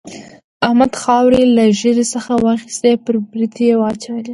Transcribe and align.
احمد 0.65 0.91
خاورې 1.01 1.41
له 1.57 1.63
ږيرې 1.79 2.05
څخه 2.13 2.31
واخيستې 2.45 2.91
پر 3.05 3.15
برېت 3.31 3.55
يې 3.65 3.73
واچولې. 3.79 4.29